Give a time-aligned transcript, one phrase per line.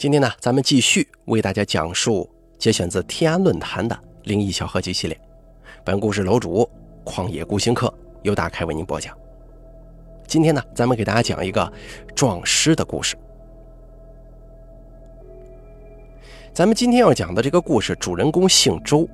[0.00, 5.20] 今天呢，咱们继续为大家讲述节选自天安论坛的灵异小合集系列。
[5.84, 6.66] 本故事楼主
[7.04, 9.14] 旷野孤星客由大开为您播讲。
[10.26, 11.70] 今天呢，咱们给大家讲一个
[12.14, 13.14] 撞尸的故事。
[16.54, 19.06] 咱们今天要讲的这个故事，主人公姓周，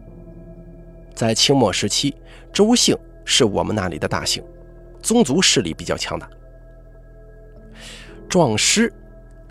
[1.17, 2.15] 在清末时期，
[2.53, 4.41] 周姓是我们那里的大姓，
[5.03, 6.31] 宗族势力比较强大。
[8.29, 8.93] 撞尸，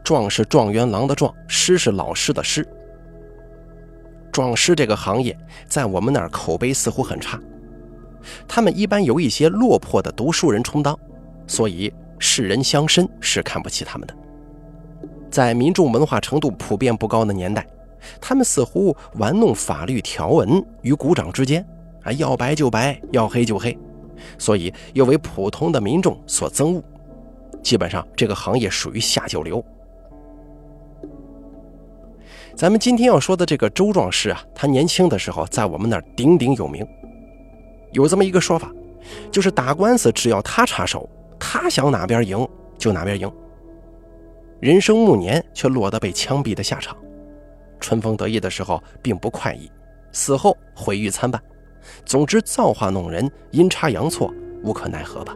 [0.06, 2.66] 壮是状元郎的壮，师是老师的师。
[4.32, 5.36] 壮师这个行业
[5.68, 7.40] 在我们那儿口碑似乎很差，
[8.48, 10.96] 他们一般由一些落魄的读书人充当，
[11.48, 14.16] 所以世人乡绅是看不起他们的。
[15.32, 17.66] 在民众文化程度普遍不高的年代，
[18.22, 21.66] 他们似乎玩弄法律条文与股掌之间，
[22.04, 23.76] 啊，要白就白，要黑就黑，
[24.38, 26.84] 所以又为普通的民众所憎恶。
[27.64, 29.66] 基本上，这个行业属于下九流。
[32.56, 36.88] 咱们今天要说的这个周壮士啊，他年轻的时候在我们那儿鼎鼎有名。
[37.92, 38.72] 有这么一个说法，
[39.30, 43.30] 就是打官司只要他插手，他想哪边赢就哪边赢。
[44.62, 46.96] 人生暮年却落得被枪毙的下场，
[47.82, 49.70] 春风得意的时候并不快意，
[50.14, 51.42] 死后毁誉参半。
[52.06, 55.36] 总之，造化弄人，阴差阳错，无可奈何吧。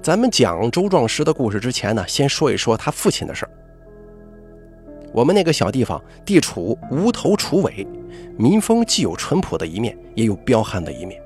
[0.00, 3.52] 咱们讲周壮士的故事之前呢，先说一说他父亲的事儿。
[5.12, 7.86] 我们那个小地方地处无头楚尾，
[8.38, 11.20] 民风既有淳朴的一面，也有彪悍的一面。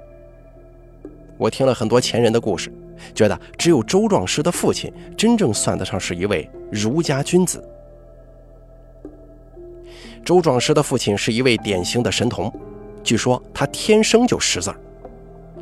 [1.38, 2.72] 我听了很多前人的故事，
[3.14, 7.62] 觉得只有周壮士的父亲真正算得上是一位儒家君子。
[10.24, 12.52] 周壮士的父亲是一位典型的神童，
[13.04, 14.74] 据说他天生就识字，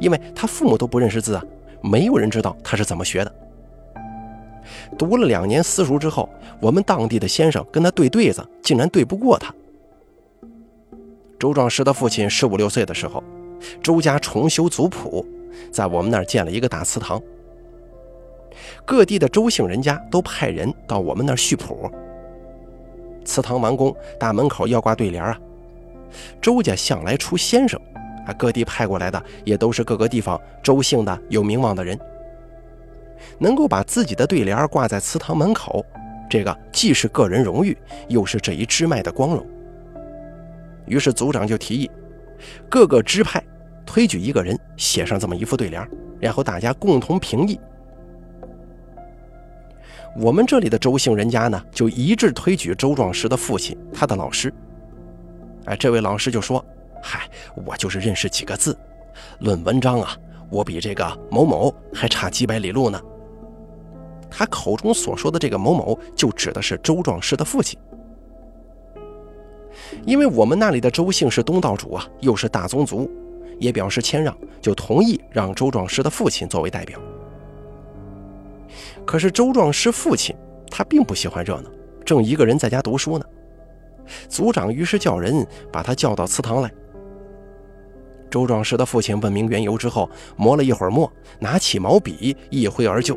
[0.00, 1.44] 因为他父母都不认识字啊。
[1.82, 3.34] 没有人知道他是怎么学的。
[4.98, 6.28] 读了两年私塾之后，
[6.60, 9.54] 我们当地的先生跟他对对子，竟然对不过他。
[11.38, 13.22] 周壮士的父亲十五六岁的时候，
[13.82, 15.26] 周家重修族谱，
[15.70, 17.20] 在我们那儿建了一个大祠堂。
[18.84, 21.90] 各地的周姓人家都派人到我们那儿续谱。
[23.24, 25.38] 祠堂完工，大门口要挂对联啊。
[26.40, 27.80] 周家向来出先生。
[28.26, 31.98] 啊，各地派过来的也都是各个地方周姓的有名望的人，
[33.38, 35.84] 能够把自己的对联挂在祠堂门口，
[36.28, 37.76] 这个既是个人荣誉，
[38.08, 39.46] 又是这一支脉的光荣。
[40.86, 41.90] 于是族长就提议，
[42.68, 43.42] 各个支派
[43.86, 45.88] 推举一个人写上这么一副对联，
[46.20, 47.58] 然后大家共同评议。
[50.16, 54.52] 我们这里的周姓人家呢，就一致推举周壮士的父亲，他的老师。
[55.64, 56.64] 哎，这位老师就说。
[57.06, 57.28] 嗨，
[57.66, 58.74] 我就是认识几个字，
[59.40, 60.16] 论文章啊，
[60.48, 62.98] 我比这个某某还差几百里路呢。
[64.36, 67.78] 他口中所说的这个某某，就指的是周壮士的父亲。
[70.04, 73.08] 因为我们那里的周姓是东道主啊，又是大宗族，
[73.60, 76.98] 也表示谦让，就同意让周壮士的父亲作为代表。
[79.04, 80.34] 可是周壮士父亲
[80.68, 81.70] 他并不喜欢热闹，
[82.04, 83.24] 正一个人在家读书呢。
[84.28, 86.68] 族长于是叫人把他叫到祠堂来。
[88.28, 93.16] 周壮士的父亲问明缘由之后，磨了一会儿墨，拿起毛笔一挥而就。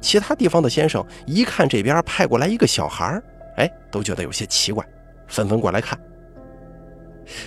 [0.00, 3.20] 其他地方的先生一看这边派过来一个小孩
[3.56, 4.86] 哎，都觉得有些奇怪，
[5.26, 5.98] 纷纷过来看。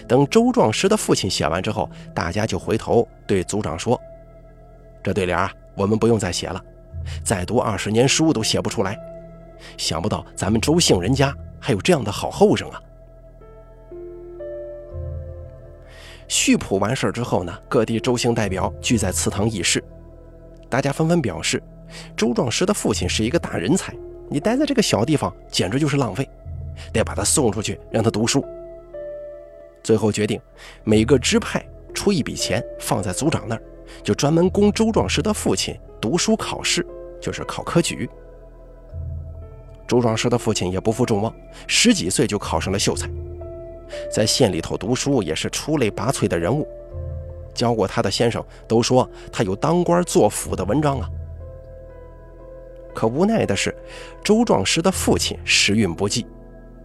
[0.08, 4.00] 等周壮士的父亲写完之后，大家就回头对族长说
[5.02, 6.62] ：“这对联啊，我们不用再写了，
[7.24, 8.98] 再读二十年书都写不出来。
[9.78, 12.81] 想不到咱们周姓人家还有这样的好后生啊！”
[16.28, 19.84] 续谱完事之后呢，各地周姓代表聚在祠堂议事，
[20.68, 21.64] 大家纷纷表示，
[22.16, 23.94] 周壮士的父亲是一个大人才，
[24.30, 26.28] 你待在这个小地方简直就是浪费，
[26.94, 28.46] 得把他送出去让他读书。
[29.84, 30.40] 最后决定，
[30.84, 33.62] 每个支派出一笔钱放在族长那儿，
[34.04, 36.86] 就专门供周壮士的父亲读书考试，
[37.22, 38.10] 就是考科举。
[39.88, 41.34] 周壮士的父亲也不负众望，
[41.66, 43.10] 十几岁就考上了秀才。
[44.13, 46.68] 在县里头读书也是出类拔萃的人物，
[47.56, 51.10] 教过他的先生都说他有当官做辅的文章啊。
[53.00, 53.74] 可无奈的是，
[54.22, 56.28] 周壮士的父亲时运不济，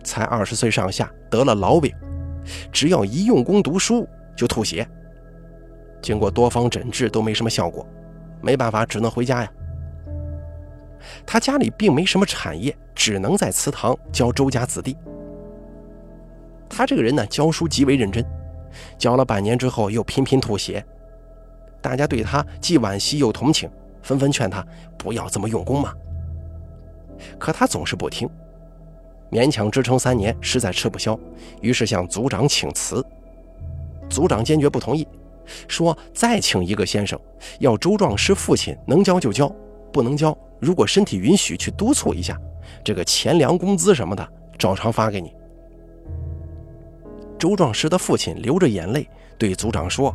[0.04, 1.92] 才二十岁上下得了痨病，
[2.70, 4.88] 只要一用功读书就吐血。
[6.00, 7.84] 经过多方诊治都没什么效果，
[8.40, 9.52] 没办法只能回家呀。
[11.26, 14.96] 他家里并没什么产业，只能在祠堂教周家子弟。
[16.68, 18.24] 他这个人呢，教书极为认真，
[18.96, 20.86] 教了半年之后又频频吐血，
[21.82, 23.68] 大家对他既惋惜又同情，
[24.00, 24.64] 纷纷劝他
[24.96, 25.92] 不要这么用功嘛。
[27.38, 28.28] 可他总是不听，
[29.30, 31.18] 勉强支撑三年，实在吃不消，
[31.60, 33.04] 于是向族长请辞。
[34.08, 35.06] 族长坚决不同意，
[35.66, 37.18] 说再请一个先生，
[37.58, 39.52] 要周壮师父亲能教就教，
[39.92, 42.38] 不能教，如果身体允许，去督促一下，
[42.84, 44.28] 这个钱粮工资什么的，
[44.58, 45.34] 照常发给你。
[47.38, 50.14] 周壮师的父亲流着眼泪对族长说：“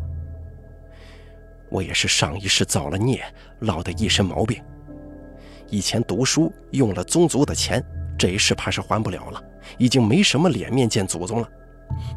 [1.69, 3.23] 我也是上一世造了孽，
[3.59, 4.59] 落得一身毛病。
[5.69, 7.83] 以前读书用了宗族的钱，
[8.17, 9.41] 这一世怕是还不了了，
[9.77, 11.49] 已经没什么脸面见祖宗了。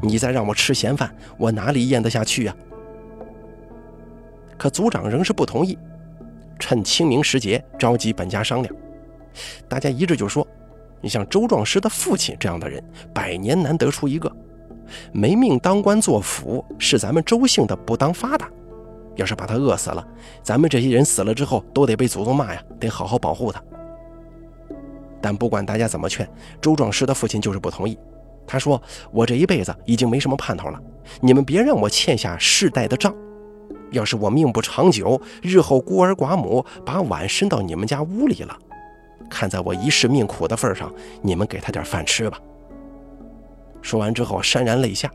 [0.02, 2.56] 你再让我吃闲饭，我哪里咽得下去呀？”
[4.56, 5.76] 可族长仍是不同意，
[6.58, 8.74] 趁清明时节召集本家商量。
[9.68, 10.46] 大家一致就说
[11.00, 12.82] ：“你像周壮师的父亲这样的人，
[13.12, 14.30] 百年难得出一个。”
[15.10, 18.50] 没命当官做府是咱们周姓的不当发达，
[19.16, 20.06] 要是把他饿死了，
[20.42, 23.62] 咱们这些人死了之后都得被祖宗骂呀，得好好保护他。
[25.20, 26.28] 但不管大家怎么劝，
[26.60, 27.98] 周壮士的父亲就是不同意。
[28.46, 28.82] 他说
[29.12, 30.80] ：“我这一辈子已经没什么盼头了，
[31.20, 33.14] 你们别让我欠下世代的账。
[33.92, 38.58] 要是我命不长久，日后孤儿寡母把碗伸到你们家屋里了，
[39.30, 40.92] 看在我一世命苦的份上，
[41.22, 42.38] 你们给他点饭吃吧。”
[43.80, 45.08] 说完之后，潸然泪下。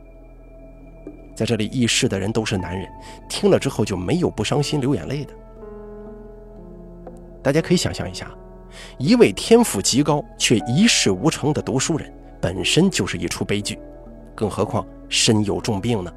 [1.38, 2.88] 在这里议事的人都是男人，
[3.28, 5.32] 听了之后就没有不伤心流眼泪的。
[7.40, 8.28] 大家可以想象一下，
[8.98, 13.78] 一位天赋极高却一事无成的读书人，本身就是一出悲剧，
[14.34, 16.12] 更何况身有重病呢？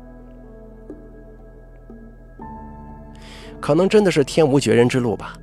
[3.60, 5.38] 可能真的是天无绝人之路吧。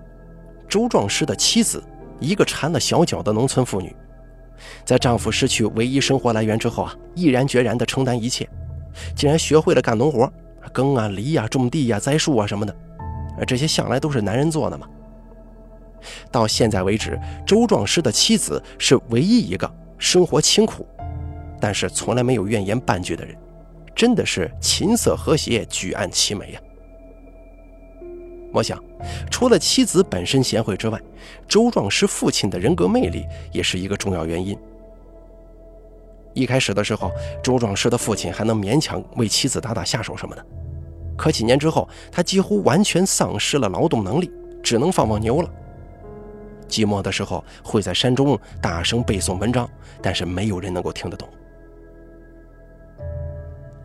[0.69, 1.81] 周壮师的妻子，
[2.19, 3.95] 一个缠了小脚的农村妇女。
[4.85, 8.45] 在丈夫失去唯一生活来源之后啊，毅然决然地承担一切，
[9.15, 10.31] 竟然学会了干农活，
[10.73, 12.75] 耕啊、犁啊、种地呀、栽树啊什么的，
[13.47, 14.87] 这些向来都是男人做的嘛。
[16.31, 20.87] 到现在为止，周壮师的妻子是唯一一个生活清苦，
[21.61, 23.37] 但是从来没有怨言半句的人，
[23.95, 26.61] 真的是琴瑟和谐，举案齐眉呀。
[28.53, 28.83] 我想，
[29.31, 30.99] 除了妻子本身贤惠之外，
[31.47, 34.57] 周壮师父亲的人格魅力也是一个重要原因。
[36.39, 37.11] 一开始的时候，
[37.43, 40.47] 周壮师的父亲还能勉强为妻子打打下手什么的，
[41.17, 44.31] 可几年之后，他几乎完全丧失了劳动能力，
[44.63, 45.51] 只能放放牛了。
[46.69, 49.69] 寂寞的时候，会在山中大声背诵文章，
[50.01, 51.29] 但是没有人能够听得懂。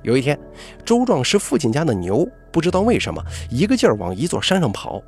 [0.03, 0.39] 有一天，
[0.85, 5.01] 周壮师父亲家的牛不知道为什么一个劲儿往一座山上跑，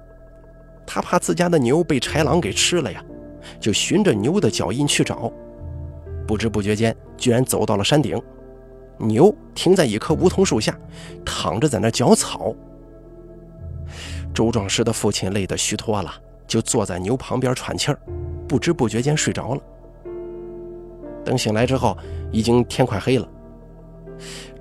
[0.84, 3.04] 他怕自家的牛被豺狼给吃了呀，
[3.60, 5.32] 就循着牛的脚印去找。
[6.28, 8.22] 不知不觉间，居然走到了山顶，
[8.98, 10.78] 牛停在一棵梧桐树下，
[11.26, 12.56] 躺着在那嚼草。
[14.34, 16.12] 周壮师的父亲累得虚脱了，
[16.48, 18.00] 就坐在牛旁边喘气儿，
[18.48, 19.62] 不知不觉间睡着了。
[21.24, 21.98] 等醒来之后，
[22.32, 23.28] 已经天快黑了。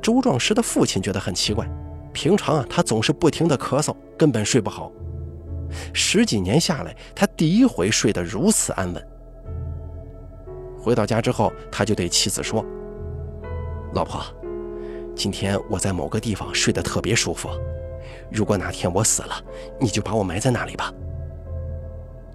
[0.03, 1.69] 周壮师的父亲觉得很奇怪，
[2.13, 4.93] 平常啊，他总是不停的咳嗽，根本睡不好。
[5.93, 9.09] 十几年下来，他第一回睡得如此安稳。
[10.85, 12.63] 回到家之后，他就对妻子说
[13.95, 14.21] ：“老婆，
[15.17, 17.49] 今天我在某个地方睡得特别舒服，
[18.31, 19.31] 如果哪天我死了，
[19.81, 20.93] 你就把我埋在那里吧。”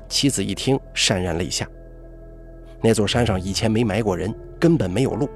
[0.09, 1.69] 妻子一听，潸然泪下。
[2.81, 5.29] 那座山上以前没埋过人，根本没有路。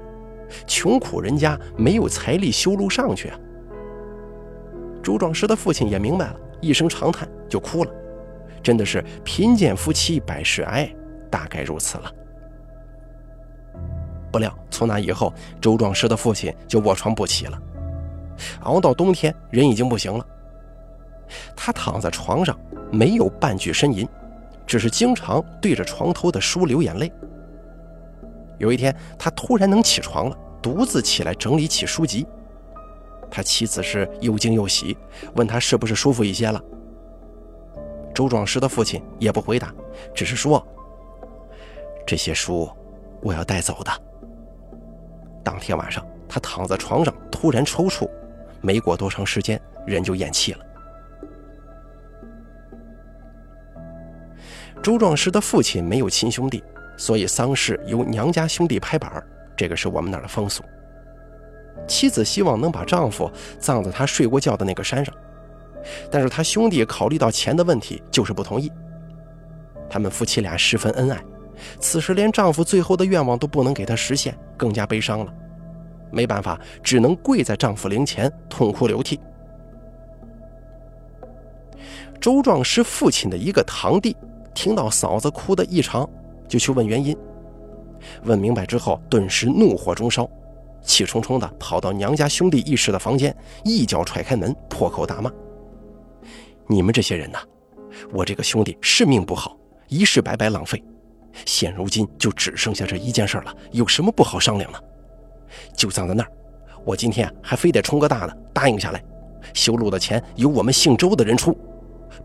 [0.66, 3.38] 穷苦人家没有财力修路上去啊！
[5.00, 7.90] 朱壮师的父亲也明白了，一声长叹就哭了。
[8.60, 10.92] 真的是贫贱夫妻百事哀，
[11.30, 12.12] 大概如此了。
[14.34, 17.56] 不料从那以后，周壮师的父亲就卧床不起了，
[18.62, 20.26] 熬到冬天，人已经不行了。
[21.54, 22.58] 他躺在床上，
[22.90, 24.08] 没有半句呻吟，
[24.66, 27.12] 只是经常对着床头的书流眼泪。
[28.58, 32.26] 有一天，他突然能起床了，独自起来整理起书籍。
[33.30, 34.98] 他妻子是又惊又喜，
[35.36, 36.60] 问他是不是舒服一些了。
[38.12, 39.72] 周壮师的父亲也不回答，
[40.12, 40.66] 只是说
[42.04, 42.68] ：“这些书
[43.22, 43.92] 我要带走的。”
[45.44, 48.08] 当天晚上，他躺在床上突然抽搐，
[48.60, 50.58] 没过多长时间，人就咽气了。
[54.82, 56.64] 周壮师的父亲没有亲兄弟。
[56.96, 59.20] 所以丧事由娘家兄弟拍板
[59.56, 60.62] 这个是我们那儿的风俗。
[61.88, 65.12] 妻子希望能把丈夫葬在他睡过觉的那个山上，
[66.08, 68.70] 但是他兄弟考虑到钱的问题，就是不同意。
[69.90, 71.20] 他们夫妻俩十分恩爱，
[71.80, 75.34] 此时连丈夫最后的愿望都不能给他实现，更加悲伤了。
[76.10, 79.18] 没办法，只能跪在丈夫灵前痛哭流涕。
[82.20, 84.16] 周壮师父亲的一个堂弟
[84.54, 86.08] 听到嫂子哭得异常。
[86.46, 87.16] 就去问原因。
[88.24, 90.28] 问明白之后，顿时怒火中烧，
[90.82, 95.32] 气冲冲地跑到娘家兄弟一室的房间，一脚踹开门，破口大骂
[96.68, 97.38] ：“你们这些人呐，
[98.12, 99.56] 我这个兄弟是命不好，
[99.88, 100.84] 一世白白浪费，
[101.44, 104.78] 现如今就只剩下这一件事了，有什么不好商量呢？
[105.76, 106.30] 就葬在那儿，
[106.84, 109.02] 我今天还非得冲个大的，答应下来，
[109.52, 111.56] 修路的钱由我们姓周的人出，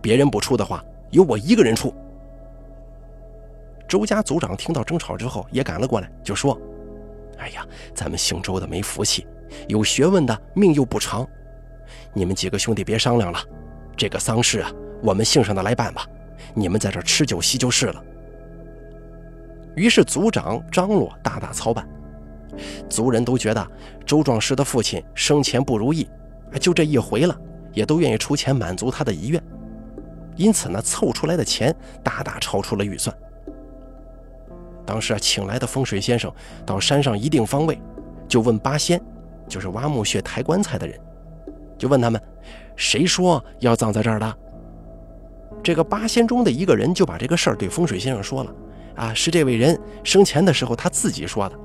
[0.02, 1.94] 别人不出的话，由我一个人出。”
[3.88, 6.60] 周家族长听到争吵之后，也赶了过来，就说
[7.40, 9.26] ：“哎呀，咱们姓周的没福气，
[9.68, 11.28] 有学问的命又不长，
[12.14, 13.40] 你们几个兄弟别商量了，
[13.98, 16.06] 这个丧事啊，我们姓上的来办吧，
[16.54, 18.04] 你们在这吃酒席就是了。”
[19.76, 21.88] 于是族长张罗大大操办，
[22.90, 23.72] 族人都觉得
[24.06, 26.08] 周壮士的父亲生前不如意，
[26.60, 27.40] 就这一回了，
[27.74, 29.42] 也都愿意出钱满足他的遗愿，
[30.36, 31.74] 因此呢，凑出来的钱
[32.04, 33.16] 大大超出了预算。
[34.86, 36.34] 当时啊，请来的风水先生
[36.66, 37.80] 到山上一定方位，
[38.28, 39.00] 就问八仙，
[39.48, 41.00] 就是挖墓穴抬棺材的人，
[41.78, 42.20] 就问他们，
[42.76, 44.38] 谁说要葬在这儿的？
[45.62, 48.52] 这个八仙中的一个人就把这个事儿对风水先生说了，
[49.00, 51.58] 啊，是这位人生前的时候他自己说的。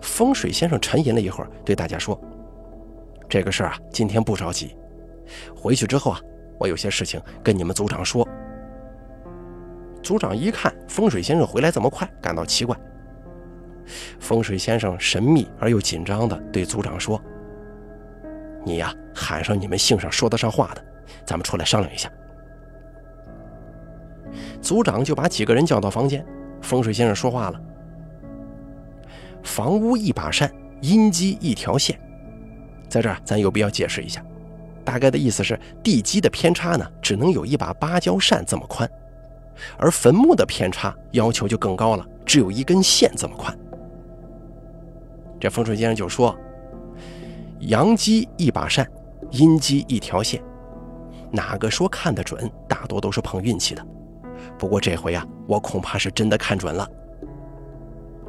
[0.00, 2.18] 风水先生沉吟了一会儿，对大家说
[3.28, 4.76] ：“这个事儿啊，今天不着急，
[5.52, 6.20] 回去之后啊，
[6.60, 8.26] 我有些事情跟你们组长说。”
[10.00, 12.76] 组长一看风水先生回来这么快，感到奇怪。
[14.20, 17.20] 风水先生神秘而又紧张地对组长说
[18.64, 20.84] ：“你呀，喊上你们姓上说得上话的，
[21.26, 22.08] 咱们出来商量一下。”
[24.64, 26.24] 族长就把几个人叫到房间。
[26.62, 27.60] 风水先生说话了
[29.44, 32.00] ：“房屋一把扇，阴基一条线。
[32.88, 34.24] 在这儿，咱有必要解释一下，
[34.82, 38.90] 大概的意思是，地基的偏差呢，只能有一把芭蕉扇这么宽。”
[39.78, 43.56] 而坟墓的偏差要求就更高了，只有一根线这么宽。
[45.38, 46.34] 这风水先生就说
[47.60, 48.90] ：“阳基一把扇，
[49.30, 50.42] 阴基一条线，
[51.30, 52.50] 哪个说看得准？
[52.66, 53.86] 大多都是碰运气的。
[54.58, 56.88] 不过这回啊，我恐怕是真的看准了。”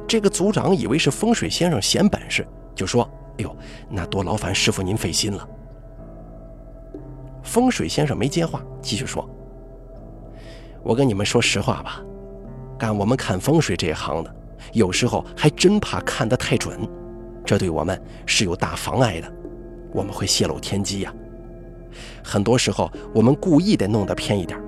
[0.06, 3.02] 这个族长以为是风水先生显本事，就说
[3.38, 3.56] ：“哎呦，
[3.90, 5.48] 那多劳烦师傅您费心了。”
[7.42, 9.28] 风水先生没接话，继续说。
[10.82, 12.00] 我跟你们说实话吧，
[12.78, 14.36] 干我们看风水这一行的，
[14.72, 16.78] 有时候还真怕看得太准，
[17.44, 19.32] 这对我们是有大妨碍的，
[19.92, 21.12] 我们会泄露天机呀。
[22.22, 24.60] 很多时候我们故意得弄得偏一点。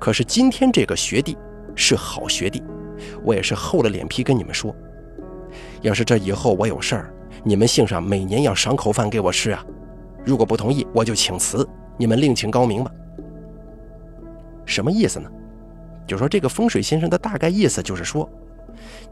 [0.00, 1.36] 可是今天这个学弟
[1.76, 2.62] 是好学弟，
[3.22, 4.74] 我也是厚了脸皮跟你们说，
[5.82, 7.14] 要是这以后我有事儿，
[7.44, 9.64] 你们姓上每年要赏口饭给我吃啊。
[10.24, 12.90] 如果不同意，我就请辞，你们另请高明吧。
[14.64, 15.30] 什么意思呢？
[16.06, 18.28] 就说这个风水先生的大概意思就是说，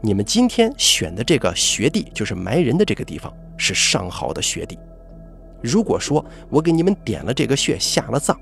[0.01, 4.77] 你们今天选的这个学弟，就是埋人的这个地方，是上好的学弟。
[5.61, 8.35] 如果说我给你们点了这个穴，下了葬，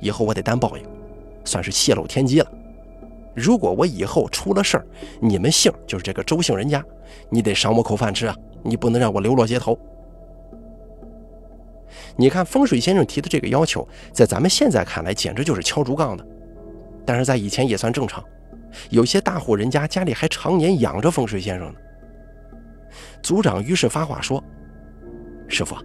[0.00, 0.84] 以后我得担报应，
[1.44, 2.50] 算是泄露天机了。
[3.34, 4.86] 如果我以后出了事儿，
[5.20, 6.84] 你们姓就是这个周姓人家，
[7.28, 9.78] 你得赏我口饭吃啊，你不能让我流落街头。
[12.16, 16.24] 你看风水先生提的这个要求，在咱们现在看来，简直就是敲竹杠的。
[17.04, 18.24] 但是在以前也算正常，
[18.90, 21.78] 有些大户人家家里还常年养着风水先生呢。
[23.20, 24.42] 族长于是发话说
[25.48, 25.76] ：“师傅，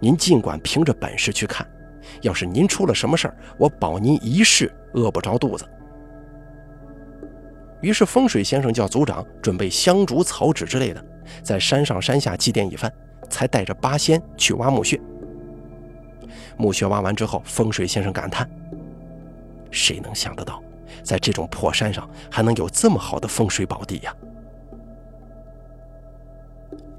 [0.00, 1.66] 您尽管凭着本事去看，
[2.22, 5.68] 要是您出了什么事儿，我保您一世饿不着肚子。”
[7.82, 11.04] 于是风水先生叫族长准备香烛草纸之类的，
[11.42, 12.90] 在山上山下祭奠一番，
[13.28, 14.98] 才带着八仙去挖墓穴。
[16.56, 18.48] 墓穴挖完之后，风水先生感叹。
[19.70, 20.62] 谁能想得到，
[21.02, 24.16] 在这种破山上还能有这么好的风水宝地呀？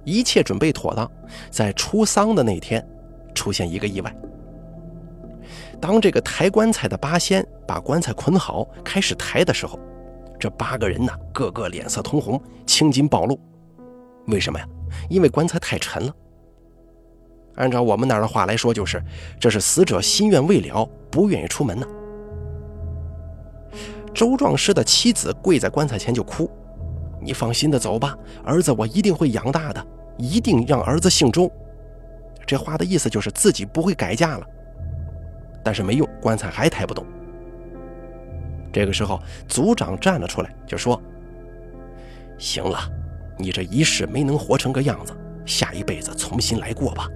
[0.04, 1.10] 一切准备妥当，
[1.50, 2.86] 在出丧的那天，
[3.34, 4.16] 出现一个意外。
[5.82, 9.80] 当这个抬棺材的八仙把棺材捆好，开始抬的时候，
[10.40, 13.40] 这八个人呢，个个脸色通红，青筋暴露。
[14.28, 14.68] 为什么呀？
[15.10, 16.14] 因为棺材太沉了。
[17.56, 19.02] 按照我们那儿的话来说，就是
[19.40, 21.88] 这是死者心愿未了，不愿意出门呢。
[24.14, 26.50] 周壮士的妻子跪在棺材前就哭
[27.22, 29.86] ：“你放心的走吧，儿子我一定会养大的，
[30.18, 31.52] 一定让儿子姓周。”
[32.48, 34.48] 这话的意思就是自己不会改嫁了。
[35.66, 37.04] 但是没用，棺材还抬不动。
[38.72, 41.02] 这个时候，族长站了出来，就说
[42.38, 42.78] ：“行了，
[43.40, 47.10] 你这一世没能活成个样子，下一辈子重新来过吧。”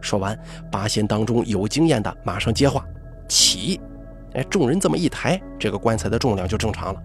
[0.00, 0.38] 说完，
[0.70, 2.82] 八仙当中有经验的马上接话
[3.28, 3.78] ：“起。”
[4.34, 7.02] 哎，众人这么一抬，这个棺材的重量就正常了。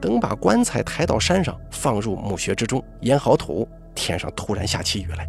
[0.00, 5.28] 等把棺材抬到山上，放入墓穴之中，掩好土，天上突然下起雨来。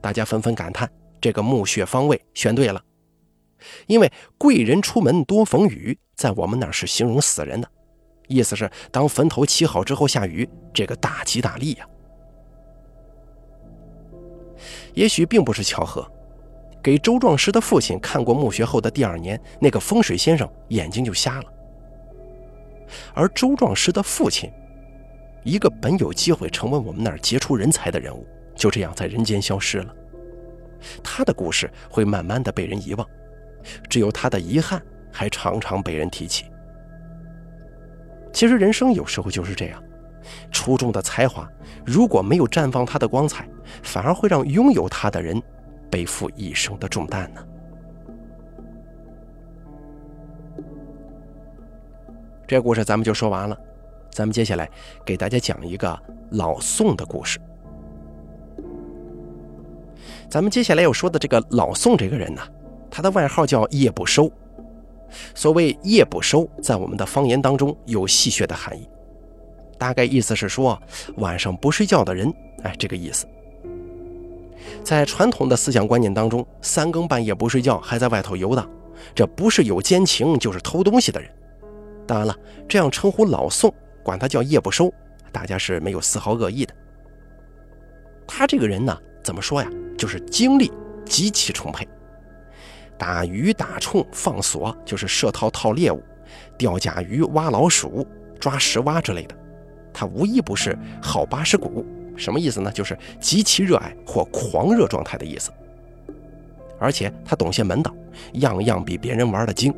[0.00, 0.88] 大家纷纷感叹：
[1.20, 2.82] 这个墓穴方位选对了，
[3.86, 7.68] 因为贵人出门多逢雨，在我们那是形容死人的，
[8.26, 11.86] 意思是当坟头起好之后下雨，这个大吉大利呀。
[14.94, 16.10] 也许并不是巧合，
[16.82, 21.44] 给周壮师的父亲看过墓穴后的第二年，那个风水先生眼睛就瞎了。
[23.14, 24.50] 而周壮师的父亲，
[25.44, 29.94] 一个本有机会成为我们那儿杰出人才的人物，就这样在人间消失了。
[31.02, 33.06] 他的故事会慢慢的被人遗忘，
[33.88, 34.82] 只有他的遗憾
[35.12, 36.46] 还常常被人提起。
[38.32, 39.82] 其实人生有时候就是这样。
[40.52, 41.48] 出众的才华，
[41.84, 43.48] 如果没有绽放它的光彩，
[43.82, 45.42] 反而会让拥有它的人
[45.90, 47.42] 背负一生的重担呢。
[52.46, 53.58] 这故事咱们就说完了，
[54.10, 54.68] 咱们接下来
[55.06, 55.98] 给大家讲一个
[56.32, 57.40] 老宋的故事。
[60.30, 62.40] 咱们接下来要说的这个老宋这个人呢，
[62.88, 64.30] 他的外号叫夜不收。
[65.34, 68.88] 所谓夜不收，在我们的方言当中有戏谑的含义。
[69.76, 70.80] 大概意思是说，
[71.16, 72.32] 晚上不睡觉的人，
[72.62, 73.26] 哎，这个意思。
[74.84, 78.70] 在传统的思想观念当中，三更半夜不睡觉还在外头游荡，
[79.12, 81.28] 这不是有奸情，就是偷东西的人。
[82.06, 82.36] 当然了，
[82.68, 84.92] 这样称呼老宋，管他叫夜不收，
[85.32, 86.72] 大家是没有丝毫恶意的。
[88.28, 89.70] 他这个人呢，怎么说呀？
[89.98, 90.72] 就是精力
[91.04, 91.86] 极其充沛，
[92.96, 96.02] 打鱼、打虫、放索，就是设套套猎物，
[96.56, 98.06] 钓甲鱼、挖老鼠、
[98.38, 99.36] 抓石蛙之类的。
[99.92, 101.84] 他无一不是好八十股，
[102.16, 102.70] 什么意思呢？
[102.72, 105.50] 就是极其热爱或狂热状态的意思。
[106.78, 107.94] 而且他懂些门道，
[108.34, 109.74] 样样比别人玩的精。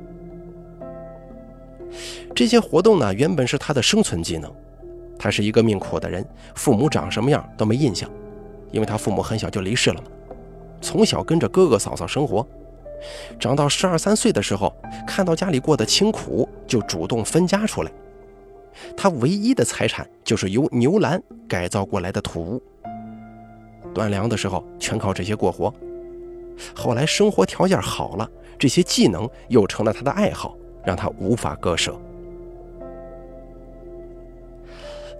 [2.34, 4.52] 这些活动呢，原本是他的生存技能。
[5.18, 6.24] 他是一个命苦的人，
[6.54, 8.10] 父母长什么样都没印象，
[8.72, 10.08] 因为他父母很小就离世了嘛。
[10.80, 12.44] 从小跟着哥哥嫂嫂生活，
[13.38, 14.74] 长到十二三岁的时候，
[15.06, 17.92] 看到家里过得清苦，就主动分家出来。
[18.96, 22.62] 他唯一的财产就是由牛栏改造过来的土屋，
[23.94, 25.72] 断粮的时候全靠这些过活。
[26.74, 31.94] 后来生活条件好了，这些技能又成了他的爱好，让他无法割舍。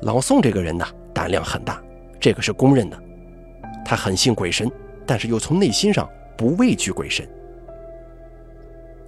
[0.03, 0.85] 老宋这个人呢，
[1.15, 1.81] 胆量很大，
[2.19, 3.01] 这个是公认的。
[3.85, 4.71] 他很信鬼神，
[5.07, 7.29] 但是又从内心上不畏惧鬼神。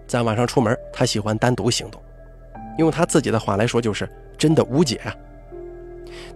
[0.07, 2.03] 在晚上出门，他喜欢单独行动，
[2.79, 4.09] 用他自己的话来说就是。
[4.37, 5.15] 真的无解啊！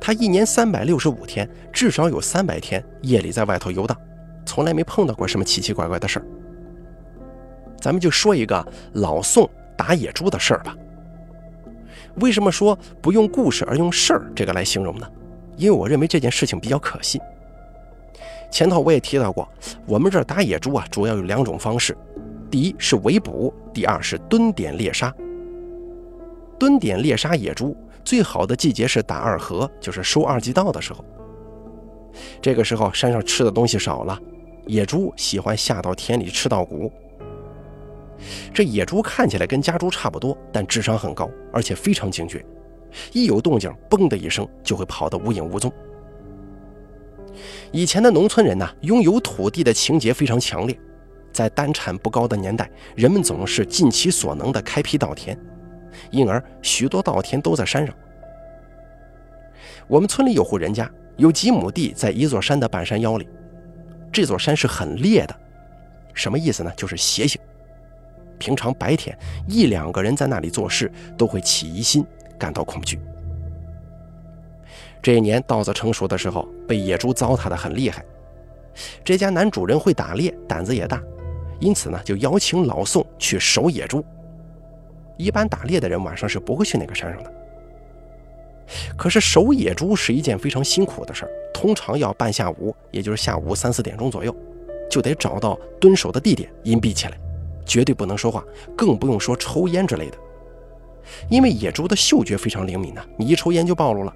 [0.00, 4.00] 他一年三百六十五天，至少有三百天夜里在外头游荡，
[4.46, 6.24] 从来没碰到过什么奇奇怪怪的事儿。
[7.80, 10.76] 咱们就说一个老宋打野猪的事儿吧。
[12.20, 15.10] 为什么说不用故事而用事儿这个来形容呢？
[15.56, 17.20] 因为我认为这件事情比较可信。
[18.50, 19.48] 前头我也提到过，
[19.86, 21.96] 我们这儿打野猪啊，主要有两种方式：
[22.50, 25.14] 第一是围捕，第二是蹲点猎杀。
[26.58, 27.76] 蹲点猎杀野猪。
[28.04, 31.04] 最好的季节是打二禾，就是收二季稻的时候。
[32.40, 34.18] 这个时候山上吃的东西少了，
[34.66, 36.90] 野猪喜欢下到田里吃稻谷。
[38.54, 42.42] 这野猪看起来跟家猪差不多，但智商很高，而且非常警觉，
[43.12, 45.70] 一有动静，嘣的一声就会跑得无影无踪。
[47.72, 50.78] 以前的农村人呢，拥有土地的情节非常强烈，
[51.32, 55.38] 在单产不高的年代，人们总是尽其所能的开辟稻田。
[56.10, 57.94] 因而，许多稻田都在山上。
[59.86, 63.28] 我们村里有户人家，有几亩地在一座山的半山腰里。
[64.12, 65.36] 这座山是很烈的，
[66.14, 66.72] 什么意思呢？
[66.76, 67.40] 就是邪性。
[68.38, 69.16] 平常白天，
[69.48, 72.06] 一两个人在那里做事都会起疑心，
[72.38, 73.00] 感到恐惧。
[75.02, 78.04] 这一年稻子成熟的时候，被野猪糟蹋的很厉害。
[79.04, 81.02] 这家男主人会打猎，胆子也大，
[81.60, 84.04] 因此呢，就邀请老宋去守野猪。
[85.16, 87.32] 一般打猎的人晚上是不会去那个山上的。
[88.96, 94.34] 可是守野猪是一件非常辛苦的事儿，通常要半下午，也就是下午三四点钟左右，
[94.90, 97.18] 就得找到蹲守的地点，隐蔽起来，
[97.64, 98.44] 绝对不能说话，
[98.76, 100.18] 更不用说抽烟之类的。
[101.30, 104.14] 因为野猪的嗅觉非常灵敏呐，你一抽烟就暴露了。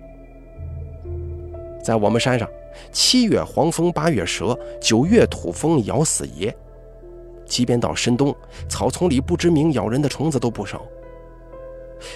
[1.83, 2.49] 在我们山上，
[2.93, 6.55] 七月黄蜂，八月蛇，九月土蜂咬死爷。
[7.45, 8.35] 即便到深冬，
[8.69, 10.83] 草丛里不知名咬人的虫子都不少。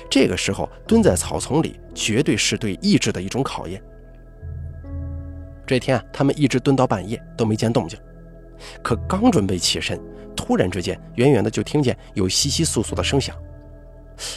[0.08, 3.82] 这个时候蹲在草丛里，绝对是对意志的一种考验。
[5.66, 7.98] 这天啊他们一直蹲到半夜都没见动静，
[8.82, 10.00] 可刚准备起身，
[10.36, 13.36] 突然之间，远远的就听见有窸窸窣窣的声响。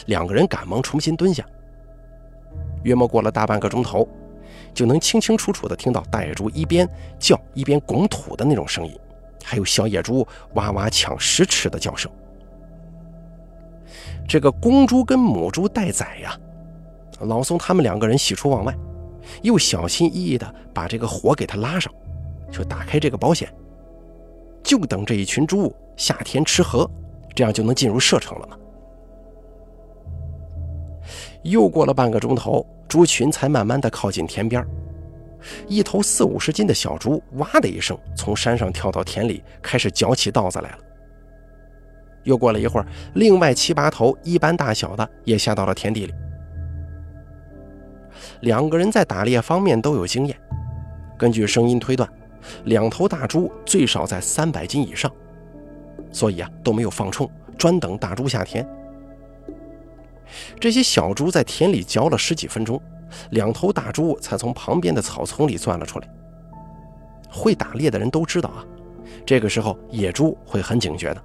[0.06, 1.46] 两个人赶忙重新蹲下。
[2.82, 4.08] 约莫过了大半个钟头，
[4.72, 8.98] 就能清清楚楚地听到大野猪一边叫一边拱土的那种声音，
[9.42, 12.10] 还有小野猪哇哇抢食吃的叫声。
[14.28, 16.38] 这个公猪跟母猪待宰呀，
[17.20, 18.74] 老宋他们两个人喜出望外，
[19.42, 21.92] 又小心翼翼地把这个火给它拉上，
[22.50, 23.52] 就打开这个保险，
[24.62, 26.88] 就等这一群猪夏天吃河，
[27.34, 28.56] 这样就能进入射程了吗？
[31.42, 34.64] 又过了半个钟头，猪群才慢慢的靠近田边
[35.66, 40.78] 一头四五十斤的小猪哇的一声从山上跳到田里，开始嚼起稻子来了。
[42.24, 46.12] 又过了一会儿，另外七八头一般大小的也下到了田地里。
[48.42, 50.36] 两个人在打猎方面都有经验，
[51.16, 52.06] 根据声音推断，
[52.64, 55.10] 两头大猪最少在三百斤以上，
[56.12, 57.26] 所以啊都没有放冲，
[57.56, 58.68] 专等大猪下田。
[60.58, 62.80] 这些小猪在田里嚼了十几分钟，
[63.30, 66.08] 两头大猪才从旁边的草丛里钻了出来。
[67.30, 68.64] 会打猎的人都知道啊，
[69.24, 71.22] 这个时候野猪会很警觉的，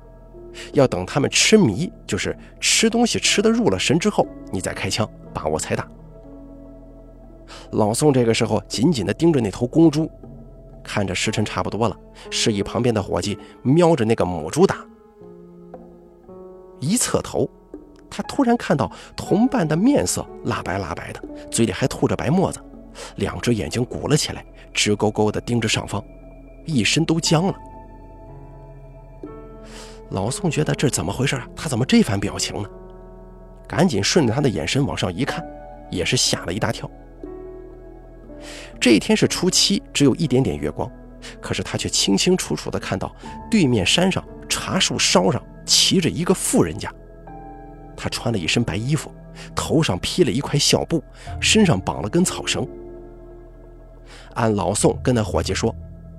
[0.74, 5.88] 要等它们吃迷，就是吃东西吃的入了神之后，你再开枪，把握才大。
[7.72, 10.10] 老宋这个时候紧紧地盯着那头公猪，
[10.84, 11.98] 看着时辰差不多了，
[12.30, 14.86] 示意旁边的伙计瞄着那个母猪打。
[16.80, 17.50] 一侧头。
[18.16, 22.62] 他突然看到同伴的面色蜡白蜡白的，嘴里还吐着白沫子，
[23.18, 26.02] 两只眼睛鼓了起来，直勾勾地盯着上方，
[26.64, 27.56] 一身都僵了。
[30.12, 31.46] 老宋觉得这怎么回事啊？
[31.58, 32.70] 他怎么这番表情呢？
[33.68, 35.46] 赶紧顺着他的眼神往上一看，
[35.92, 36.90] 也是吓了一大跳。
[38.80, 40.90] 这一天是初七，只有一点点月光，
[41.42, 43.14] 可是他却清清楚楚地看到
[43.52, 46.90] 对面山上茶树梢上骑着一个富人家。
[47.96, 49.12] 他穿了一身白衣服，
[49.56, 51.04] 头上披了一块孝布，
[51.40, 52.68] 身上绑了根草绳。
[54.34, 55.74] 按老宋跟那伙计说，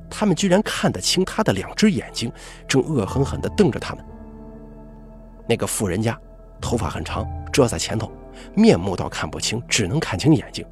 [0.09, 2.33] 他们居然看得清他的两只眼睛，
[2.67, 4.05] 正恶狠狠地瞪着他们。
[5.49, 6.19] 那个富人家
[6.61, 8.11] 头发很长，遮在前头，
[8.55, 10.65] 面目倒看不清，只能看清眼睛。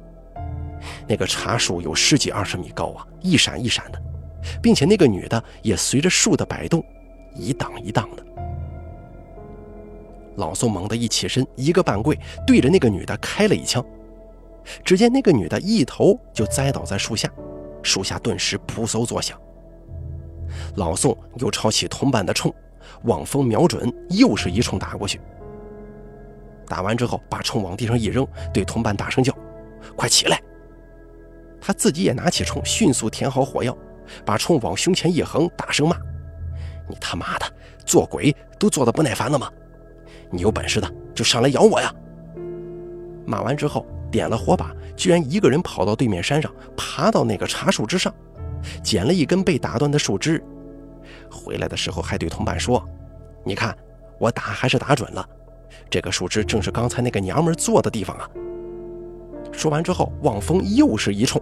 [1.07, 4.01] 那个茶树有十几二十米高啊，一闪一闪的，
[4.61, 6.83] 并且那个女的也随着树的摆动，
[7.35, 8.25] 一荡一荡的。
[10.35, 13.83] 老宋猛地一起身，一个半跪，对着那个女的开了一枪。
[14.83, 17.29] 只见那个女的一头就栽倒在树下，
[17.83, 19.39] 树下顿时扑簌作响。
[20.75, 22.51] 老宋又抄起同伴的铳，
[23.03, 25.19] 望风瞄准，又是一铳打过去。
[26.67, 29.31] 打完之后，把铳往地上一扔，对同伴大声叫
[29.95, 30.41] ：“快起来！”
[31.61, 33.75] 他自己也拿起铳，迅速填好火药，
[34.25, 35.95] 把铳往胸前一横，大声骂
[36.89, 37.45] ：“你他妈的
[37.85, 39.51] 做鬼都做得不耐烦了吗？”
[40.31, 41.93] 你有本事的就上来咬我呀！
[43.25, 48.13] 骂完之后，点了火把，居然一个人跑到对面山上，爬到那个茶树之上，
[48.83, 50.43] 捡了一根被打断的树枝。
[51.29, 52.83] 回来的时候还对同伴说
[53.43, 53.75] ：“你看，
[54.19, 55.27] 我打还是打准了，
[55.89, 58.29] 这个树枝正是刚才那个娘们坐的地方啊！”
[59.51, 61.41] 说完之后，望风又是一冲，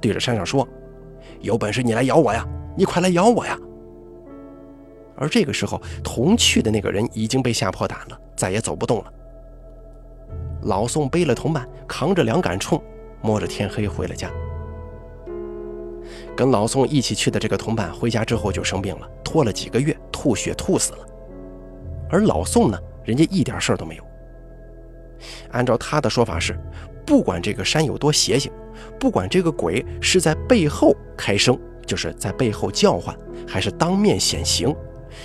[0.00, 0.66] 对着山上说
[1.40, 2.46] ：“有本事你来咬我呀！
[2.76, 3.58] 你快来咬我呀！”
[5.18, 9.12] 而这个时候，同去的那个人已经被吓破胆了，再也走不动了。
[10.62, 12.80] 老宋背了同伴，扛着两杆铳，
[13.20, 14.30] 摸着天黑回了家。
[16.36, 20.98] 跟老宋一起去的这个同伴回家之后就生病了，拖了几个月，吐血吐死了。
[22.08, 24.04] 而老宋呢，人家一点事儿都没有。
[25.50, 26.56] 按照他的说法是，
[27.04, 28.52] 不管这个山有多邪性，
[29.00, 34.74] 不管这个鬼是在背后开声，就是在背后叫唤，还是当面显形。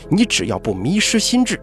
[0.09, 1.59] 你只要不迷失心智，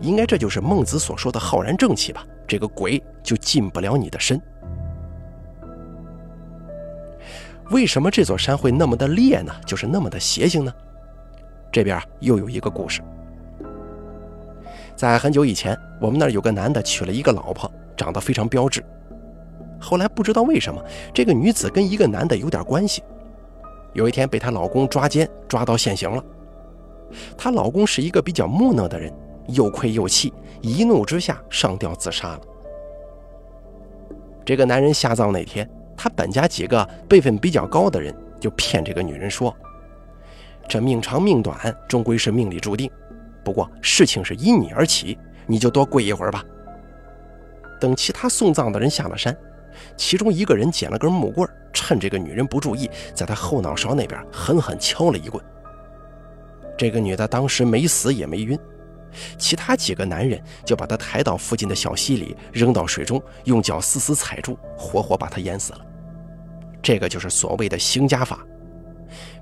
[0.00, 2.24] 应该这就是孟子所说的浩然正气吧？
[2.46, 4.40] 这个鬼就进不了你的身。
[7.70, 9.52] 为什么这座山会那么的烈呢？
[9.64, 10.72] 就是那么的邪性呢？
[11.70, 13.00] 这边又有一个故事。
[14.94, 18.84] 在很久以前，我们那儿有个男的娶了一个老婆，长得非常标致。
[19.80, 20.84] 后来不知道为什么，
[21.14, 23.02] 这个女子跟一个男的有点关系。
[23.94, 26.22] 有一天被她老公抓奸，抓到现行了。
[27.36, 29.12] 她老公是一个比较木讷的人，
[29.48, 32.40] 又愧又气，一怒之下上吊自杀了。
[34.44, 39.54] 这个男人下葬那天，他本家几个辈分比较高的人就骗这个女人说
[40.68, 41.56] ：“这命长命短，
[41.88, 42.90] 终归是命里注定。
[43.44, 46.44] 不过事情是因你而起，你就多跪一会儿吧。”
[47.80, 49.36] 等其他送葬的人下了山，
[49.96, 55.42] 其中一个人捡了根木棍，趁这个女人不注意，在她后脑勺那边狠狠敲了一棍。
[56.76, 58.58] 这个女的当时没死也没晕，
[59.38, 65.80] 其他几个男人就把她抬到附近的小溪里，扔到水中，用脚死死踩住，活活把她淹死了。
[66.82, 68.44] 这个就是所谓的刑家法，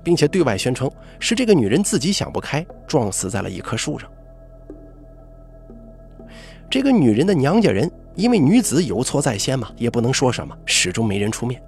[0.03, 4.09] 并且对外宣称是这个女人自己想不开，撞死在了一棵树上。
[6.69, 11.61] 这个女人的娘家人因为女子有错在先嘛，也不能说什么，始终没人出面。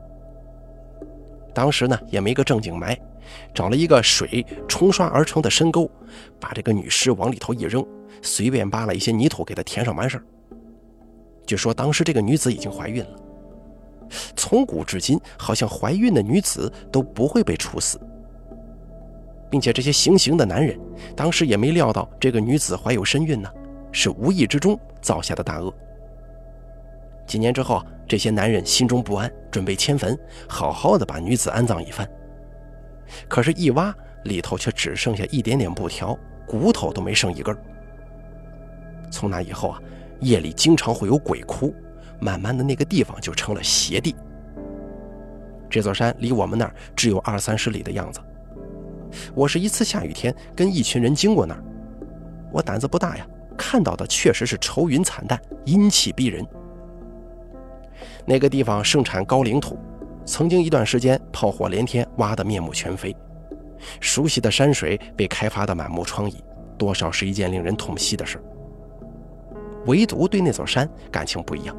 [1.54, 2.98] 当时呢，也没个正经埋。
[3.54, 5.90] 找了一个水冲刷而成的深沟，
[6.40, 7.84] 把这个女尸往里头一扔，
[8.22, 10.24] 随便扒了一些泥土给她填上完事儿。
[11.48, 13.10] 据说当时这个女子已经怀孕了。
[14.36, 18.00] 从古至今，好像怀孕的女子都不会被处死，
[19.50, 20.78] 并且这些行刑的男人
[21.16, 23.50] 当时也没料到这个女子怀有身孕呢，
[23.92, 25.74] 是无意之中造下的大恶。
[27.26, 32.08] 几年之后，这些男人心中不安，准备迁坟，好好的把女子安葬一番。
[33.28, 37.56] 可是，一挖里头却只剩下一点点布条，骨头都没剩一根。
[39.12, 39.80] 从那以后啊，
[40.20, 41.74] 夜里经常会有鬼哭，
[42.20, 44.16] 慢慢的那个地方就成了邪地。
[45.70, 48.20] 这座山离我们那儿只有二三十里的样子。
[49.34, 51.64] 我是一次下雨天跟一群人经过那儿，
[52.52, 56.46] 我胆子不大呀，看到的确实是愁云惨淡，阴气逼人。
[58.26, 59.78] 那个地方盛产高岭土。
[60.26, 63.16] 曾经一段时间，炮火连天，挖得面目全非。
[64.00, 66.36] 熟悉的山水被开发得满目疮痍，
[66.78, 68.42] 多少是一件令人痛惜的事。
[69.86, 71.76] 唯独对那座山感情不一样。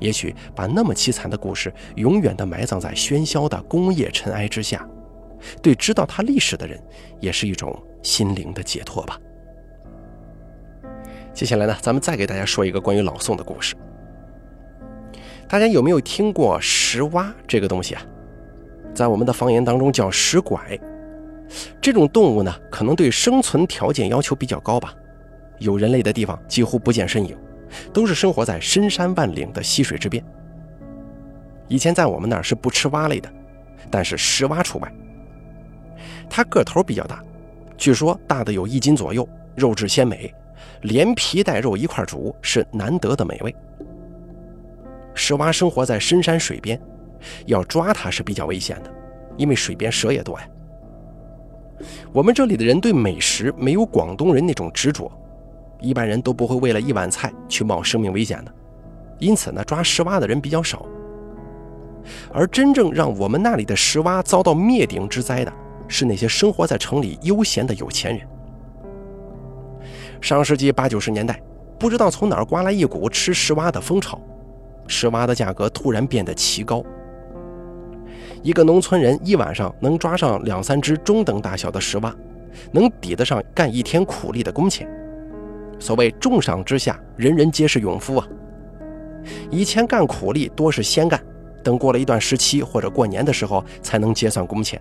[0.00, 4.88] 也许把那么凄惨的故事永远地埋葬在喧嚣的工业尘埃之下，
[5.62, 6.82] 对知道它历史的人，
[7.20, 9.20] 也是一种心灵的解脱吧。
[11.34, 13.76] 接下来呢，咱们再给大家说一个关于老宋的故事。
[15.52, 18.00] 大家有没有听过石蛙这个东西啊？
[18.94, 20.80] 在我们的方言当中叫石拐。
[21.78, 24.94] 这种动物呢，可能对生存条件要求比较高吧。
[25.58, 27.36] 有人类的地方几乎不见身影，
[27.92, 30.24] 都是生活在深山万岭的溪水之边。
[31.68, 33.30] 以前在我们那儿是不吃蛙类的，
[33.90, 34.90] 但是石蛙除外。
[36.30, 37.22] 它个头比较大，
[37.76, 40.34] 据说大的有一斤左右，肉质鲜美，
[40.80, 43.54] 连皮带肉一块煮是难得的美味。
[45.14, 46.80] 石蛙生活在深山水边，
[47.46, 48.92] 要抓它是比较危险的，
[49.36, 50.48] 因为水边蛇也多呀。
[52.12, 55.10] 我们这里的人对美食没有广东人那种执着，
[55.80, 58.54] 一般人都不会为了一碗菜去冒生命危险的，
[59.18, 60.86] 因此呢，抓石蛙的人比较少。
[62.32, 65.52] 而真正让我们那里的石蛙遭到灭顶之灾的，
[65.88, 68.26] 是那些生活在城里悠闲的有钱人。
[70.20, 71.40] 上世纪八九十年代，
[71.78, 74.20] 不知道从哪儿刮来一股吃石蛙的风潮。
[74.86, 76.82] 石蛙的价格突然变得奇高，
[78.42, 82.14] 一个农村人一晚上能抓上两三只中等大小的石蛙，
[82.70, 84.88] 能抵得上干一天苦力的工钱。
[85.78, 88.28] 所谓重赏之下，人人皆是勇夫啊！
[89.50, 91.20] 以前干苦力多是先干，
[91.64, 94.80] 等过了一段时期或者过年的时候才能结算工钱。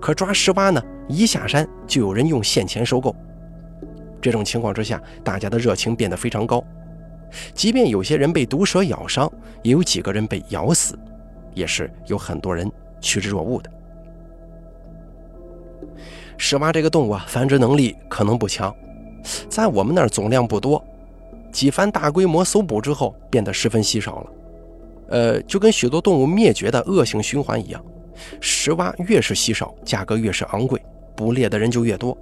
[0.00, 3.14] 可抓石蛙呢，一下山就有人用现钱收购。
[4.22, 6.64] 这种情况之下，大家的热情变得非常高。
[7.54, 9.30] 即便有些人被毒蛇咬伤，
[9.62, 10.98] 也有几个人被咬死，
[11.54, 12.70] 也是有很多人
[13.00, 13.70] 趋之若鹜的。
[16.36, 18.74] 石蛙这个动物啊，繁殖能力可能不强，
[19.48, 20.84] 在我们那儿总量不多，
[21.52, 24.30] 几番大规模搜捕之后，变得十分稀少了。
[25.08, 27.84] 呃，就跟许多动物灭绝的恶性循环一样，
[28.40, 30.80] 石蛙越是稀少，价格越是昂贵，
[31.14, 32.16] 捕猎的人就越多。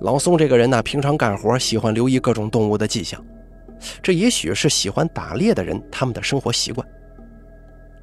[0.00, 3.22] 老宋这个人呢，平常干活喜欢留意各种动物的迹象，
[4.02, 6.86] 这也许是喜欢打猎的人他们的生活习惯。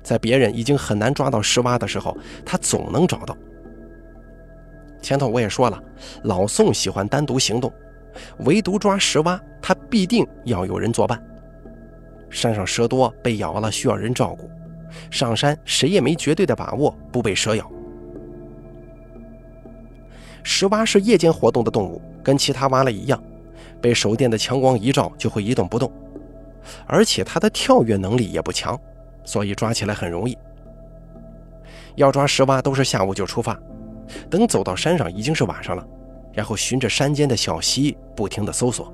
[0.04, 3.36] 在别人已经很难抓到石蛙的时候，他总能找到。
[5.02, 5.84] 前头我也说了，
[6.24, 7.74] 老宋喜欢单独行动，
[8.46, 11.22] 唯独抓石蛙，他必定要有人作伴。
[12.30, 14.50] 山上蛇多，被咬了需要人照顾，
[15.10, 17.72] 上山谁也没绝对的把握不被蛇咬。
[20.50, 23.22] 石蛙是夜间活动的动物，跟其他蛙类一样，
[23.82, 25.92] 被手电的强光一照就会一动不动，
[26.86, 28.80] 而且它的跳跃能力也不强，
[29.26, 30.38] 所以抓起来很容易。
[31.96, 33.60] 要抓石蛙都是下午就出发，
[34.30, 35.86] 等走到山上已经是晚上了，
[36.32, 38.92] 然后循着山间的小溪不停地搜索。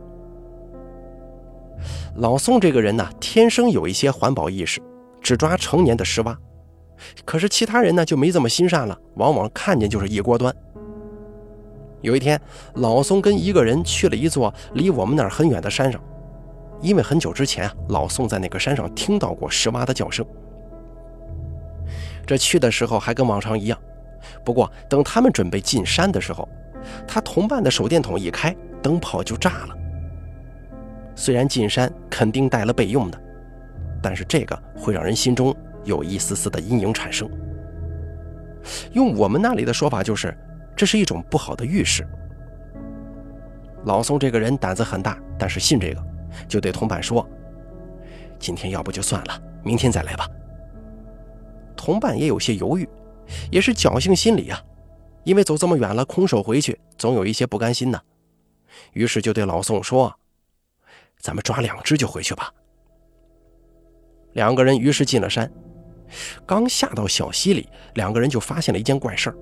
[2.16, 4.82] 老宋这个人呢，天生有一些环保意识，
[5.22, 6.36] 只抓成年的石蛙，
[7.24, 10.52] 可是其他人呢就没这么心善了，往往看见就是一锅端。
[12.04, 12.40] 有一天，
[12.76, 16.00] 老宋跟一个人去了一座离我们那儿很远的山上，
[16.82, 20.24] 因为很久之前啊，老宋在那个山上听到过石蛙的叫声。
[22.26, 23.80] 这去的时候还跟往常一样，
[24.44, 26.48] 不过等他们准备进山的时候，
[27.08, 29.78] 他同伴的手电筒一开，灯泡就炸了。
[31.16, 33.18] 虽然进山肯定带了备用的，
[34.02, 37.30] 但是这个会让人心中有一丝丝的阴影产生。
[38.92, 40.38] 用我们那里的说法就是，
[40.76, 42.08] 这是一种不好的预示。
[43.86, 46.04] 老宋这个人胆子很大，但是信这个，
[46.48, 47.28] 就对同伴说
[48.40, 50.28] ：“今天要不就算了，明天再来吧。”
[51.76, 52.88] 同伴也有些犹豫，
[53.52, 54.64] 也是侥幸心理啊，
[55.26, 58.00] 因为走这么远了，空手回去，总有一些不甘心呢。
[58.94, 60.18] 于是就对老宋说
[61.20, 62.52] ：“咱们抓两只就回去吧。”
[64.32, 65.52] 两个人于是进了山。
[66.46, 69.36] 刚下到小溪里，两个人就发现了一件怪事儿，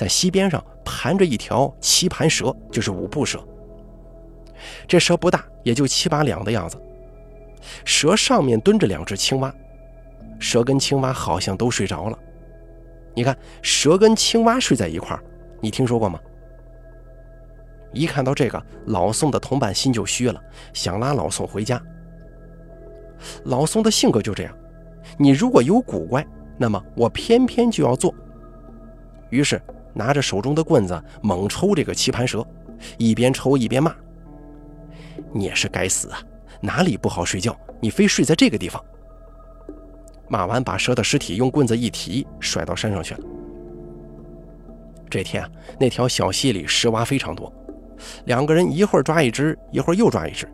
[0.00, 3.38] 在溪边上盘着一条棋盘蛇，就是五步蛇。
[4.88, 6.80] 这蛇不大，也就七八两的样子。
[7.84, 9.54] 蛇上面蹲着两只青蛙，
[10.38, 12.18] 蛇跟青蛙好像都睡着了。
[13.14, 15.22] 你看，蛇跟青蛙睡在一块儿，
[15.60, 16.18] 你听说过吗？
[17.92, 21.78] 一看到这个，老宋的同伴心就虚了，想拉老宋回家。
[23.44, 24.56] 老宋的性格就这样。
[25.18, 28.14] 你如果有古怪，那么我偏偏就要做。
[29.28, 29.60] 于是
[29.92, 32.46] 拿着手中的棍子猛抽这个棋盘蛇，
[32.98, 33.94] 一边抽一边骂
[35.32, 36.22] ：“你也是该死啊！
[36.60, 38.82] 哪里不好睡觉，你非睡在这个地方。”
[40.28, 43.20] 骂完，把蛇的尸体用棍子一提，甩到山上去了。
[45.08, 47.52] 这天啊，那条小溪里石蛙非常多，
[48.26, 50.48] 两个人一会儿抓一只，一会儿又抓一只，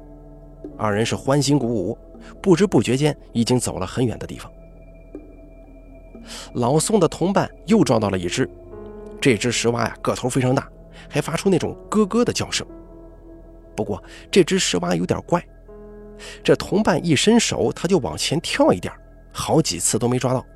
[0.79, 1.97] 二人是欢欣鼓舞。
[2.43, 4.51] 不知不觉间，已经走了很远的地方。
[6.55, 8.49] 老宋的同伴又抓到了一只，
[9.27, 10.71] 这只石蛙呀，个头非常大，
[11.11, 12.65] 还发出那种咯咯的叫声。
[13.75, 15.45] 不过这只石蛙有点怪，
[16.45, 18.95] 这同伴一伸手，他就往前跳一点，
[19.33, 20.47] 好几次都没抓到。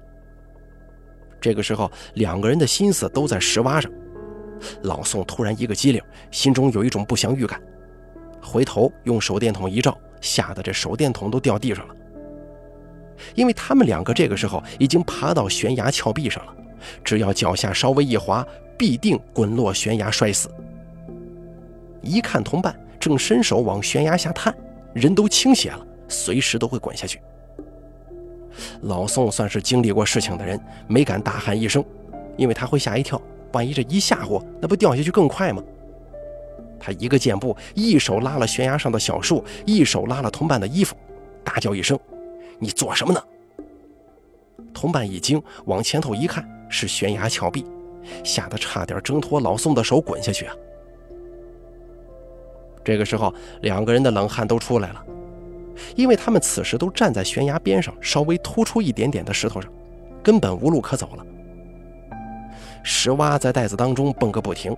[1.40, 3.90] 这个时候，两个人的心思都在石蛙上。
[4.82, 7.60] 老宋突然一个机灵，心中有一种不祥预感，
[8.40, 9.98] 回头用手电筒一照。
[10.20, 11.94] 吓得这手电筒都掉地上了，
[13.34, 16.54] 因为他们两个这个时候已经爬到悬崖峭壁上了，
[17.04, 18.46] 只要脚下稍微一滑，
[18.78, 20.50] 必定滚落悬崖摔死。
[22.00, 24.54] 一看同伴正伸手往悬崖下探，
[24.94, 27.20] 人都倾斜了，随时都会滚下去。
[28.82, 31.84] 老宋算是经历过事情的人，没敢大喊一声，
[32.36, 33.20] 因为他会吓一跳，
[33.52, 35.62] 万一这一吓唬，那不掉下去更快吗？
[36.78, 40.96] 他一个箭步，一手拉了悬崖上的小树，一手拉了同伴的衣服，
[41.44, 41.98] 大叫一声
[42.58, 43.22] ：“你做什么呢？”
[44.72, 47.64] 同伴一惊，往前头一看，是悬崖峭壁，
[48.24, 50.54] 吓得差点挣脱老宋的手滚下去啊！
[52.82, 55.04] 这个时候，两个人的冷汗都出来了，
[55.96, 59.70] 因为他们此时都站在悬崖边上稍微突出一点点的石头上，
[60.22, 61.26] 根本无路可走了。
[62.82, 64.74] 石蛙在袋子当中蹦个不停。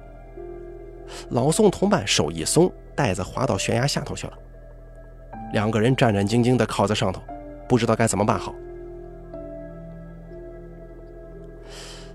[1.31, 4.33] 老宋同伴手一松，袋子滑到悬崖下头去了。
[5.53, 7.23] 两个人战战兢兢地靠在上头，
[7.69, 8.53] 不知道该怎么办好。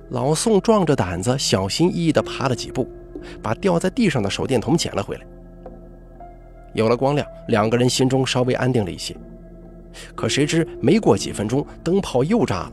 [0.10, 2.90] 老宋壮着胆子，小心翼翼地爬了几步，
[3.42, 5.26] 把掉在地上的手电筒捡了回来。
[6.74, 9.16] 有了光亮，两个人心中稍微安定了一些。
[10.16, 12.72] 可谁知没过几分钟，灯泡又炸了。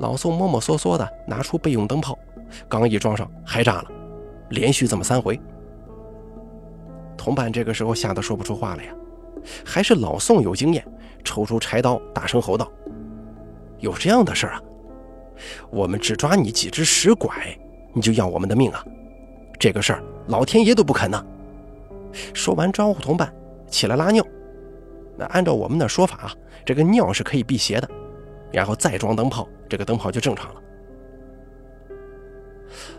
[0.00, 2.18] 老宋摸摸索索地拿出备用灯泡，
[2.68, 3.86] 刚一装上，还炸了。
[4.50, 5.38] 连续这么三回，
[7.16, 8.92] 同伴这个时候吓得说不出话了呀。
[9.64, 10.84] 还是老宋有经验，
[11.22, 12.70] 抽出柴刀，大声吼道
[13.78, 14.60] ：“有这样的事啊？
[15.70, 17.56] 我们只抓你几只石拐，
[17.92, 18.84] 你就要我们的命啊？
[19.58, 21.24] 这个事儿老天爷都不肯呢！”
[22.34, 23.32] 说完招呼同伴
[23.68, 24.24] 起来拉尿。
[25.16, 26.32] 那按照我们的说法啊，
[26.64, 27.88] 这个尿是可以辟邪的，
[28.52, 30.62] 然后再装灯泡，这个灯泡就正常了。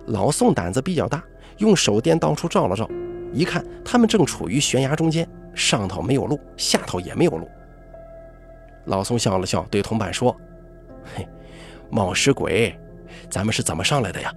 [0.08, 1.24] 老宋胆子比较大。
[1.58, 2.90] 用手电到处照了照，
[3.34, 7.46] 一看他们正处于悬崖中间，上头没有路，下头也没有路。
[8.86, 10.34] 老宋笑了笑，对同伴说
[11.14, 11.28] ：“嘿，
[11.90, 12.78] 冒失鬼，
[13.30, 14.34] 咱们是怎么上来的呀？”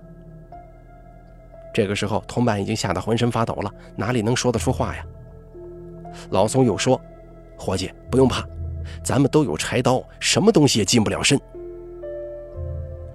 [1.74, 5.04] 这个时候，同伴已经吓得浑身发抖了，哪里能说得出话呀？
[6.30, 7.00] 老宋又说
[7.56, 8.46] ：“伙计，不用怕，
[9.02, 11.40] 咱们都有柴刀，什么东西也近不了身。”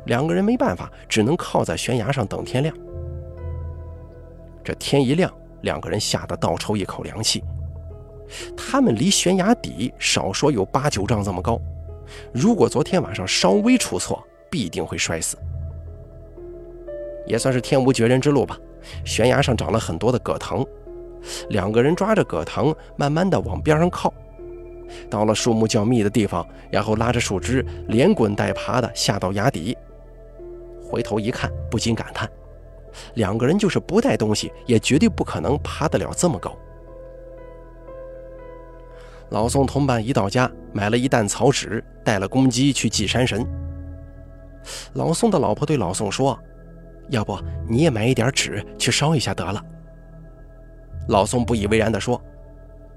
[0.05, 2.75] 两个人没办法，只能靠在悬崖上等天亮。
[4.63, 5.31] 这天一亮，
[5.61, 7.43] 两个人吓得倒抽一口凉气。
[8.57, 11.61] 他们离悬崖底少说有八九丈这么高，
[12.33, 15.37] 如果昨天晚上稍微出错，必定会摔死。
[17.25, 18.57] 也算是天无绝人之路吧。
[19.03, 20.65] 悬崖上长了很多的葛藤，
[21.49, 24.13] 两个人抓着葛藤，慢慢的往边上靠。
[25.09, 29.77] 到了树木较密的地方，然后拉着树枝，连滚带爬的下到崖底。
[30.81, 32.29] 回头一看，不禁感叹：
[33.15, 36.57] 两个人就是不带东西，也绝对不可能爬得了这么高。
[39.29, 43.45] 老宋同伴一到家，买了一担草纸，带了公鸡去祭山神。
[44.93, 46.37] 老宋的老婆对老宋说
[47.09, 49.61] ：“要不你也买一点纸去烧一下得了。”
[51.09, 52.21] 老宋不以为然地说：“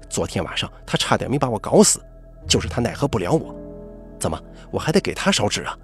[0.09, 2.01] 昨天晚上他差点没把我搞死，
[2.47, 3.53] 就是他奈何不了我。
[4.17, 5.77] 怎么我还得给他烧纸啊？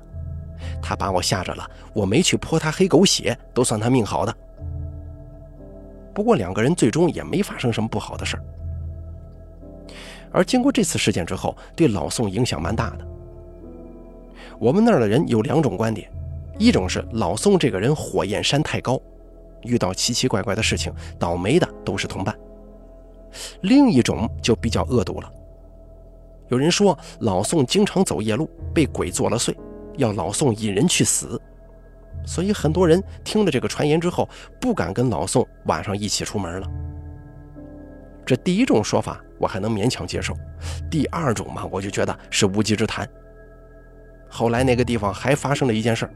[0.82, 4.34] 他把我吓着了，我没去泼他黑狗血，都算他命好的。”
[6.16, 8.44] 不过两个人最终也没发生什么不好的事儿。
[10.38, 13.08] 而经过这次事件之后，对老宋影响蛮大的。
[14.60, 16.08] 我们那儿的人有两种观点，
[16.60, 19.02] 一种是老宋这个人火焰山太高，
[19.64, 22.36] 遇到奇奇怪怪的事情，倒霉的都是同伴；
[23.62, 25.32] 另一种就比较恶毒了。
[26.50, 29.56] 有人说老宋经常走夜路，被鬼作了祟，
[29.98, 31.42] 要老宋引人去死，
[32.28, 34.30] 所以很多人听了这个传言之后，
[34.62, 36.68] 不敢跟老宋晚上一起出门了。
[38.28, 39.20] 这第一种说法。
[39.40, 40.34] 我还能勉强接受，
[40.90, 43.08] 第二种嘛，我就觉得是无稽之谈。
[44.28, 46.10] 后来那个地方还发生了一件事，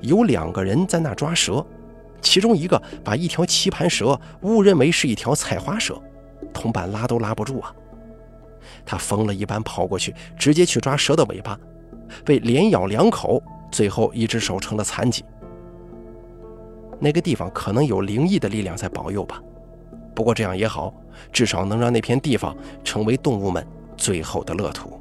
[0.00, 1.62] 有两个人在那抓蛇，
[2.22, 6.00] 其中一个把一条棋盘蛇误认为是一条菜花蛇，
[6.50, 7.74] 同伴拉都拉不住啊。
[8.86, 11.60] 他疯了一般跑过去，直接去抓蛇的尾巴，
[12.24, 15.22] 被连咬两口，最后一只手成了残疾。
[16.98, 19.42] 那个地方可能有灵异的力量在保佑吧。
[20.14, 20.94] 不过这样也好，
[21.32, 25.00] 至少能让那片地方成为动物们最后的乐土。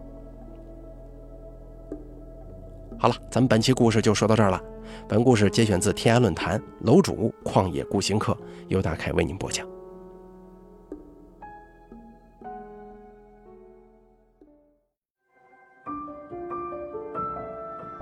[2.97, 4.61] 好了，咱们本期故事就说到这儿了。
[5.07, 8.37] 本故事节选自天涯论坛楼主旷野孤行客，
[8.69, 9.67] 由大凯为您播讲。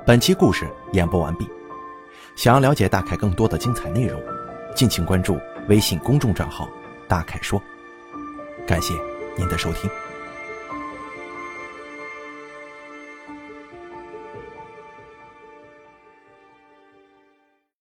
[0.05, 1.47] 本期故事演播完毕。
[2.35, 4.21] 想要了解大凯更多的精彩内容，
[4.75, 5.37] 敬请关注
[5.67, 6.67] 微信公众账号。
[7.11, 7.61] 大凯说
[8.65, 8.93] ：“感谢
[9.35, 9.91] 您的收听。”